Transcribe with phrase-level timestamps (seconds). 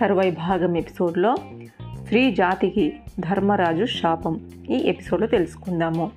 [0.00, 1.36] తరువాయి భాగం ఎపిసోడ్లో
[2.04, 4.40] స్త్రీ జాతికి ధర్మరాజు శాపం
[4.70, 6.10] ఈ ఎపిసోడ్లో తెలుసుకుందాము.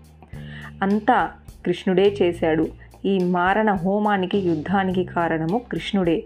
[0.83, 1.29] అంతా
[1.65, 2.67] కృష్ణుడే చేశాడు.
[3.05, 6.23] ఈ మారణ హోమానికి యుద్ధానికి కారణము కృష్ణుడే.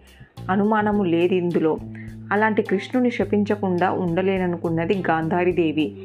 [0.50, 1.78] అనుమానము లేదు ఇందులో.
[2.32, 5.96] అలాంటి కృష్ణుని శపించకుండా ఉండలేననుకున్నది గాంధారీదేవి.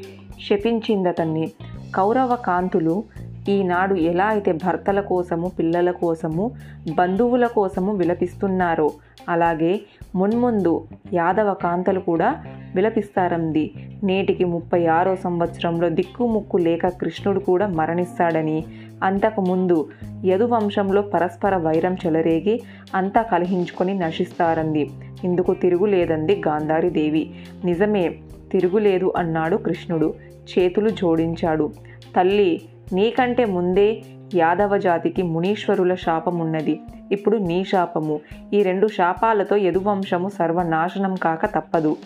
[0.51, 1.51] శపించిందతన్ని
[1.95, 3.05] కౌరవ కాంతులు
[3.49, 6.51] ఈనాడు ఎలా అయితే భర్తల కోసము పిల్లల కోసము
[6.99, 8.91] బంధువుల కోసము విలపిస్తున్నారో
[9.29, 9.81] అలాగే
[10.15, 13.71] మున్ముందు యాదవ కాంతలు కూడా విలపిస్తారంది.
[14.05, 18.65] నేటికి ముప్పై ఆరో సంవత్సరంలో దిక్కుముక్కు లేక కృష్ణుడు కూడా మరణిస్తాడని
[19.03, 19.89] అంతకుముందు
[20.25, 22.63] యదువంశంలో పరస్పర వైరం చెలరేగి
[22.95, 24.91] అంతా కలహించుకొని నశిస్తారంది.
[25.25, 27.31] ఇందుకు తిరుగులేదంది గాంధారీదేవి
[27.65, 28.19] నిజమే
[28.53, 30.15] తిరుగులేదు అన్నాడు కృష్ణుడు.
[30.59, 31.71] చేతులు జోడించాడు.
[32.17, 32.61] తల్లి
[32.93, 34.03] నీకంటే ముందే
[34.35, 36.81] యాదవ జాతికి మునీశ్వరుల శాపం ఉన్నది
[37.13, 38.21] ఇప్పుడు నీ శాపము.
[38.53, 41.97] ఈ రెండు శాపాలతో యదువంశము సర్వనాశనం కాక తప్పదు.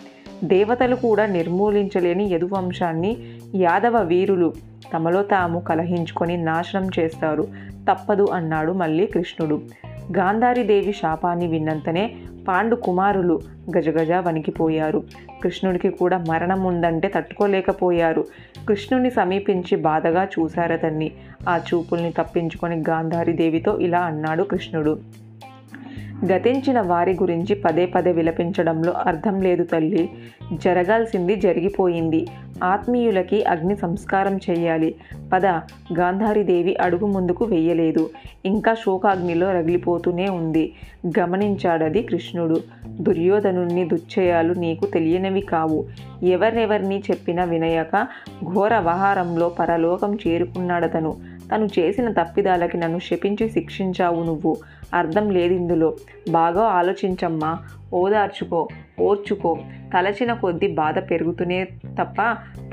[0.43, 3.17] దేవతలు కూడా నిర్మూలించలేని యదువంశాన్ని
[3.55, 4.53] యాదవ వీరులు
[4.93, 7.47] తమలో తాము కలహించుకొని నాశనం చేస్తారు.
[7.91, 9.61] తప్పదు అన్నాడు మళ్ళీ కృష్ణుడు.
[10.17, 12.15] గాంధారీదేవి శాపాన్ని విన్నంతనే
[12.47, 13.39] పాండు కుమారులు
[13.77, 15.03] గజగజ వణికిపోయారు.
[15.43, 18.25] కృష్ణుడికి కూడా మరణం ఉందంటే తట్టుకోలేకపోయారు.
[18.69, 21.11] కృష్ణుని సమీపించి బాధగా చూశారతన్ని.
[21.49, 24.99] ఆ చూపుల్ని తప్పించుకొని గాంధారీదేవితో ఇలా అన్నాడు కృష్ణుడు.
[26.25, 30.09] గతించిన వారి గురించి పదే పదే విలపించడంలో అర్థం లేదు తల్లి.
[30.53, 32.27] జరగాల్సింది జరిగిపోయింది.
[32.63, 34.95] ఆత్మీయులకి అగ్ని సంస్కారం చేయాలి.
[35.33, 35.45] పద.
[35.97, 38.09] గాంధారీదేవి అడుగు ముందుకు వెయ్యలేదు
[38.45, 40.73] ఇంకా శోకాగ్నిలో రగిలిపోతూనే ఉంది.
[41.19, 42.61] గమనించాడది కృష్ణుడు.
[42.87, 45.85] దుర్యోధనుణ్ణి దుశ్చయాలు నీకు తెలియనివి కావు.
[46.23, 48.07] ఎవరెవరిని చెప్పినా వినయక
[48.53, 51.36] ఘోర వహారంలో పరలోకం చేరుకున్నాడతను.
[51.53, 54.57] తను చేసిన తప్పిదాలకి నన్ను శపించి శిక్షించావు నువ్వు.
[54.93, 55.95] అర్థం లేదిందులో
[56.31, 57.59] బాగా ఆలోచించమ్మా.
[57.93, 58.67] ఓదార్చుకో
[58.99, 59.57] ఓర్చుకో.
[59.93, 61.63] తలచిన కొద్దీ బాధ పెరుగుతూనే
[62.01, 62.21] తప్ప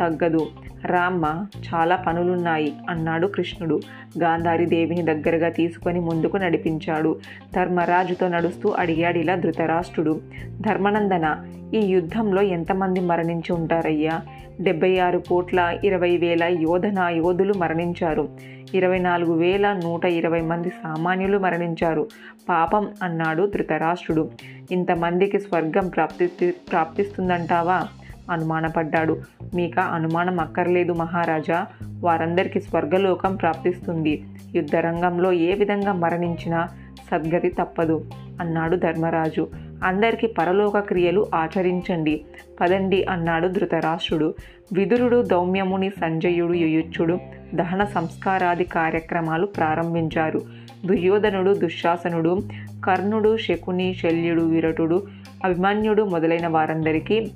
[0.00, 0.47] తగ్గదు.
[0.87, 3.81] రామ్మ చాలా పనులున్నాయి అన్నాడు కృష్ణుడు.
[4.19, 7.17] గాంధారి దేవిని దగ్గరగా తీసుకొని ముందుకు నడిపించాడు.
[7.55, 10.21] ధర్మరాజుతో నడుస్తూ అడిగాడు ఇలా ధృతరాష్ట్రుడు.
[10.61, 11.37] ధర్మనందన
[11.75, 14.21] ఈ యుద్ధంలో ఎంతమంది మరణించి ఉంటారయ్యా?
[14.61, 18.28] డెబ్బై ఆరు కోట్ల ఇరవై వేల యోధన యోధులు మరణించారు.
[18.75, 22.06] ఇరవై నాలుగు వేల నూట ఇరవై మంది సామాన్యులు మరణించారు.
[22.49, 24.31] పాపం అన్నాడు ధృతరాష్ట్రుడు.
[24.72, 26.27] ఇంతమందికి స్వర్గం ప్రాప్తి
[26.71, 27.83] ప్రాప్తిస్తుందంటావా?
[28.30, 29.20] అనుమానపడ్డాడు.
[29.54, 31.66] మీక అనుమానం అక్కర్లేదు మహారాజా.
[32.00, 34.24] వారందరికీ స్వర్గలోకం ప్రాప్తిస్తుంది.
[34.54, 36.68] యుద్ధరంగంలో ఏ విధంగా మరణించినా
[37.10, 38.04] సద్గతి తప్పదు
[38.40, 39.48] అన్నాడు ధర్మరాజు.
[39.84, 42.20] అందరికీ పరలోక క్రియలు ఆచరించండి.
[42.60, 44.34] పదండి అన్నాడు ధృతరాష్ట్రుడు.
[44.72, 47.18] విదురుడు దౌమ్యముని సంజయుడు యుయుచ్చుడు
[47.54, 50.41] దహన సంస్కారాది కార్యక్రమాలు ప్రారంభించారు.
[50.86, 52.42] దుర్యోధనుడు దుశ్శాసనుడు
[52.84, 55.06] కర్ణుడు శకుని శల్యుడు విరటుడు
[55.44, 57.30] అభిమన్యుడు మొదలైన వారందరికీ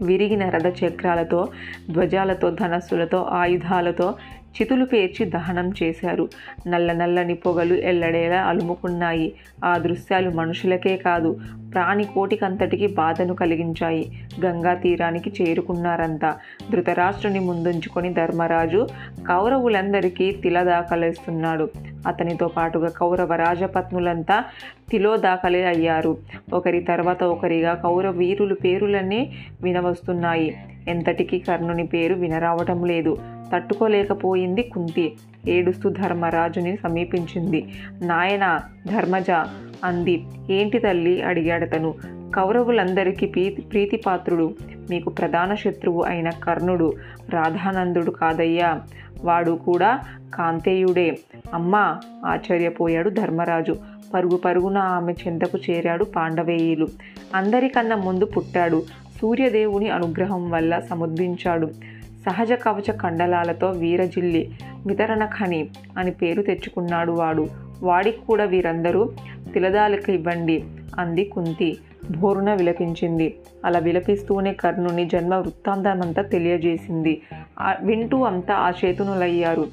[0.00, 1.40] విరిగిన రథచక్రాలతో
[1.90, 4.08] ధ్వజాలతో ధనస్సులతో ఆయుధాలతో
[4.56, 6.28] చితులు పేర్చి దహనం చేశారు.
[6.66, 9.32] నల్ల నల్లని పొగలు ఎల్లడేలా అలుముకున్నాయి.
[9.64, 11.40] ఆ దృశ్యాలు మనుషులకే కాదు
[11.72, 14.26] ప్రాణికోటికంతటికి బాధను కలిగించాయి.
[14.44, 16.34] గంగా తీరానికి చేరుకున్నారంతా.
[16.70, 18.86] ధృతరాష్ట్రుని ముందుంచుకొని ధర్మరాజు
[19.28, 21.70] కౌరవులందరికీ తిలదాఖలేస్తున్నాడు
[22.06, 24.44] అతనితో పాటుగా కౌరవ రాజపత్నులంతా
[24.88, 26.16] తిలోదాఖలే అయ్యారు.
[26.52, 30.56] ఒకరి తర్వాత ఒకరిగా కౌరవ వీరులు పేరులన్నీ వినవస్తున్నాయి.
[30.88, 33.12] ఎంతటికీ కర్ణుని పేరు వినరావటం లేదు.
[33.52, 35.06] తట్టుకోలేకపోయింది కుంతి.
[35.48, 37.60] ఏడుస్తూ ధర్మరాజుని సమీపించింది.
[38.02, 38.44] నాయన
[38.86, 39.30] ధర్మజ!
[39.84, 40.16] అంది.
[40.50, 41.22] ఏంటి తల్లి?
[41.22, 41.94] అడిగాడతను
[42.34, 44.46] కౌరవులందరికీ ప్రీతి ప్రీతిపాత్రుడు.
[44.90, 46.88] మీకు ప్రధాన శత్రువు అయిన కర్ణుడు
[47.30, 48.70] రాధానందుడు కాదయ్యా.
[49.24, 49.90] వాడు కూడా
[50.34, 51.08] కాంతేయుడే.
[51.54, 51.84] అమ్మా!
[52.24, 53.76] ఆశ్చర్యపోయాడు ధర్మరాజు.
[54.14, 56.86] పరుగు పరుగున ఆమె చెంతకు చేరాడు పాండవేయులు.
[57.34, 58.78] అందరికన్నా ముందు పుట్టాడు.
[59.20, 61.66] సూర్యదేవుని అనుగ్రహం వల్ల సముద్రించాడు.
[62.26, 64.50] సహజ కవచ కండలాలతో వీరజిల్లి
[64.86, 65.68] వితరణ ఖని
[65.98, 67.46] అని పేరు తెచ్చుకున్నాడు వాడు.
[67.82, 69.12] వాడికి కూడా వీరందరూ
[69.52, 70.64] తిలదాలకు ఇవ్వండి
[70.98, 71.78] అంది కుంతి.
[72.18, 73.34] భోరున విలపించింది.
[73.64, 77.22] అలా విలపిస్తూనే కర్ణుని జన్మ వృత్తాంతమంతా తెలియజేసింది.
[77.82, 79.66] వింటూ అంతా ఆ చేతునులయ్యారు.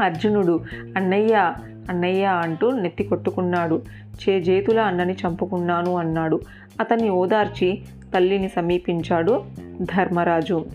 [0.00, 0.60] అర్జునుడు
[0.96, 1.54] అన్నయ్య
[1.90, 3.82] అన్నయ్య అంటూ నెత్తి కొట్టుకున్నాడు.
[4.28, 6.40] చేజేతుల అన్నని చంపుకున్నాను అన్నాడు.
[6.80, 7.78] అతన్ని ఓదార్చి
[8.14, 9.44] తల్లిని సమీపించాడు
[9.80, 10.66] ధర్మరాజు.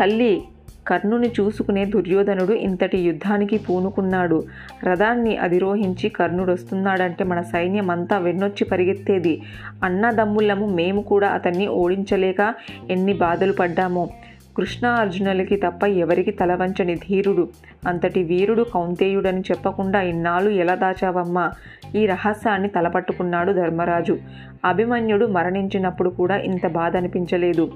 [0.00, 0.42] తల్లి
[0.88, 4.44] కర్ణుని చూసుకునే దుర్యోధనుడు ఇంతటి యుద్ధానికి పూనుకున్నాడు.
[4.84, 9.42] రథాన్ని అధిరోహించి కర్ణుడు వస్తున్నాడంటే మన సైన్యం అంతా వెన్నొచ్చి పరిగెత్తేది.
[9.84, 12.54] అన్నదమ్ములము మేము కూడా అతన్ని ఓడించలేక
[12.90, 14.08] ఎన్ని బాధలు పడ్డామో.
[14.56, 17.48] కృష్ణ అర్జునులకి తప్ప ఎవరికి తలవంచని ధీరుడు.
[17.86, 21.50] అంతటి వీరుడు కౌంతేయుడని చెప్పకుండా ఇన్నాళ్ళు ఎలా దాచావమ్మా?
[21.96, 24.18] ఈ రహస్యాన్ని తలపట్టుకున్నాడు ధర్మరాజు.
[24.64, 27.72] అభిమన్యుడు మరణించినప్పుడు కూడా ఇంత బాధ అనిపించలేదు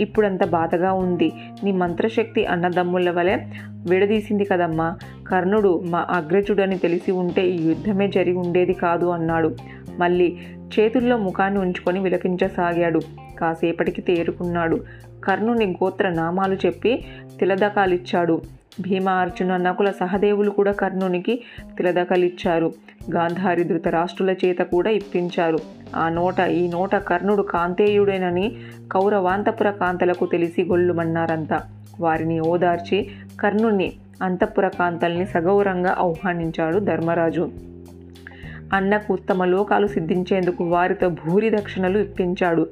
[0.00, 1.32] ఇప్పుడంత బాధగా ఉంది.
[1.64, 3.36] నీ మంత్రశక్తి అన్నదమ్ముల వలె
[3.90, 4.96] విడదీసింది కదమ్మా.
[5.28, 9.56] కర్ణుడు మా అగ్రజుడని తెలిసి ఉంటే ఈ యుద్ధమే జరిగి ఉండేది కాదు అన్నాడు.
[9.98, 10.36] మళ్ళీ
[10.78, 13.00] చేతుల్లో ముఖాన్ని ఉంచుకొని విలకించసాగాడు
[13.38, 14.80] కాసేపటికి తేరుకున్నాడు.
[15.26, 17.04] కర్ణుని గోత్ర నామాలు చెప్పి
[17.40, 18.42] తిలదకాలిచ్చాడు.
[18.80, 21.34] భీమ అర్జున నకుల సహదేవులు కూడా కర్ణునికి
[21.76, 22.72] తిలదకలిచ్చారు.
[23.14, 25.58] గాంధారి ధృతరాష్ట్రుల చేత కూడా ఇప్పించారు.
[25.96, 28.56] ఆ నోట ఈ నోట కర్ణుడు కాంతేయుడేనని
[28.92, 31.60] కౌరవాంతపుర కాంతలకు తెలిసి గొల్లుమన్నారంతా
[32.00, 32.98] వారిని ఓదార్చి
[33.40, 33.92] కర్ణుణ్ణి
[34.22, 37.50] అంతఃపుర కాంతల్ని సగౌరంగా ఆహ్వానించాడు ధర్మరాజు.
[38.72, 42.66] అన్నకు ఉత్తమ లోకాలు సిద్ధించేందుకు వారితో భూరి దక్షిణలు ఇప్పించాడు.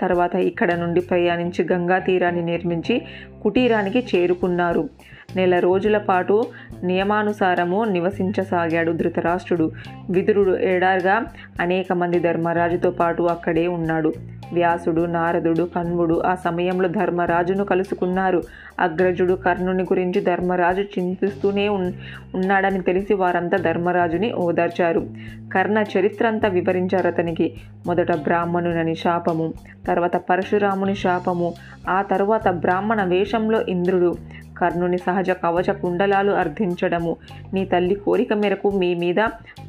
[0.00, 3.02] తర్వాత ఇక్కడ నుండి ప్రయాణించి గంగా తీరాన్ని నిర్మించి
[3.42, 4.88] కుటీరానికి చేరుకున్నారు.
[5.36, 6.44] నెల రోజుల పాటు
[6.84, 9.72] నియమానుసారము నివసించసాగాడు ధృతరాష్ట్రుడు.
[10.10, 11.24] విదురుడు ఏడారుగా
[11.60, 14.12] అనేక మంది ధర్మరాజుతో పాటు అక్కడే ఉన్నాడు.
[14.52, 18.42] వ్యాసుడు నారదుడు కన్వుడు ఆ సమయంలో ధర్మరాజును కలుసుకున్నారు.
[18.80, 25.06] అగ్రజుడు కర్ణుని గురించి ధర్మరాజు చింతిస్తూనే ఉన్నాడని తెలిసి వారంతా ధర్మరాజుని ఓదార్చారు.
[25.54, 27.54] కర్ణ చరిత్ర అంతా వివరించారు అతనికి.
[27.86, 29.52] మొదట బ్రాహ్మణునని శాపము
[29.86, 31.54] తర్వాత పరశురాముని శాపము
[31.88, 34.14] ఆ తర్వాత బ్రాహ్మణ వేషంలో ఇంద్రుడు
[34.58, 37.16] కర్ణుని సహజ కవచ కుండలాలు అర్థించడము
[37.54, 39.20] నీ తల్లి కోరిక మేరకు మీ మీద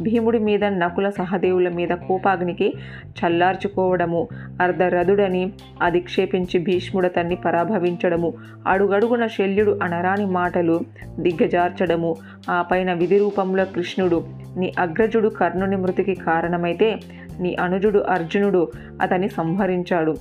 [0.02, 2.74] భీముడి మీద నకుల సహదేవుల మీద కోపాగ్నికి
[3.20, 4.28] చల్లార్చుకోవడము.
[4.62, 8.34] అర్ధరథుడని అధిక్షేపించి భీష్ముడతన్ని పరాభవించడము.
[8.68, 10.80] అడుగడుగున శల్యుడు అనరాని మాటలు
[11.20, 12.16] దిగ్గజార్చడము.
[12.50, 14.24] ఆ పైన విధి రూపంలో కృష్ణుడు
[14.58, 17.00] నీ అగ్రజుడు కర్ణుని మృతికి కారణమైతే
[17.40, 18.72] నీ అనుజుడు అర్జునుడు
[19.02, 20.16] అతని సంహరించాడు.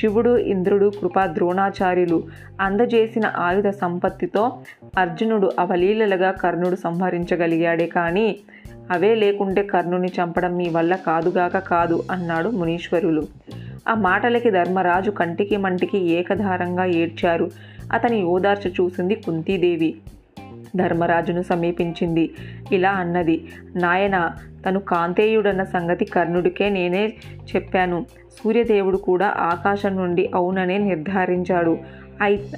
[0.00, 2.22] శివుడు ఇంద్రుడు కృపా ద్రోణాచార్యులు
[2.60, 4.58] అందజేసిన ఆయుధ సంపత్తితో
[4.98, 8.36] అర్జునుడు అవలీలలుగా కర్ణుడు సంహరించగలిగాడే కానీ
[8.90, 13.22] అవే లేకుంటే కర్ణుని చంపడం మీ వల్ల కాదుగాక కాదు అన్నాడు మునీశ్వరులు.
[13.88, 17.50] ఆ మాటలకి ధర్మరాజు కంటికి మంటికి ఏకధారంగా ఏడ్చారు.
[17.92, 19.94] అతని ఓదార్చ చూసింది కుంతీదేవి.
[20.76, 22.30] ధర్మరాజును సమీపించింది.
[22.72, 23.44] ఇలా అన్నది.
[23.76, 24.32] నాయన
[24.68, 27.14] తను కాంతేయుడన్న సంగతి కర్ణుడికే నేనే
[27.56, 28.06] చెప్పాను.
[28.44, 31.78] సూర్యదేవుడు కూడా ఆకాశం నుండి అవుననే నిర్ధారించాడు.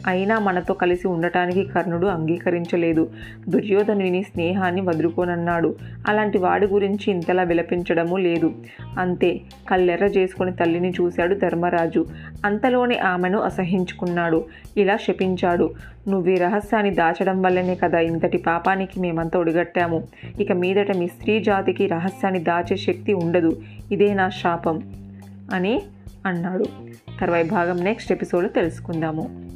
[0.06, 3.10] అయినా మనతో కలిసి ఉండటానికి కర్ణుడు అంగీకరించలేదు.
[3.48, 5.76] దుర్యోధనుని స్నేహాన్ని వదులుకోనన్నాడు.
[6.08, 8.52] అలాంటి వాడి గురించి ఇంతలా విలపించడము లేదు.
[8.98, 12.06] అంతే కళ్ళెర్ర చేసుకుని తల్లిని చూశాడు ధర్మరాజు.
[12.44, 14.44] అంతలోనే ఆమెను అసహించుకున్నాడు.
[14.76, 15.70] ఇలా శపించాడు.
[16.08, 20.04] నువ్వు ఈ రహస్యాన్ని దాచడం వల్లనే కదా ఇంతటి పాపానికి మేమంతా ఒడిగట్టాము.
[20.40, 23.62] ఇక మీదట మీ స్త్రీ జాతికి రహస్యాన్ని దాచే శక్తి ఉండదు.
[23.92, 24.82] ఇదే నా శాపం.
[25.52, 25.82] అని
[26.26, 26.64] అన్నాడు.
[27.20, 29.47] తర్వాయి భాగం నెక్స్ట్ ఎపిసోడ్లో తెలుసుకుందాము.